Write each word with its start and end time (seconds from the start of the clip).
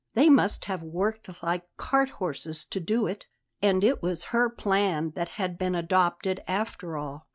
They 0.15 0.29
must 0.29 0.65
have 0.65 0.81
worked 0.81 1.43
like 1.43 1.67
cart 1.77 2.09
horses 2.17 2.65
to 2.65 2.79
do 2.79 3.05
it 3.05 3.25
And 3.61 3.83
it 3.83 4.01
was 4.01 4.23
her 4.33 4.49
plan 4.49 5.11
that 5.11 5.29
had 5.37 5.59
been 5.59 5.75
adopted 5.75 6.41
after 6.47 6.97
all. 6.97 7.27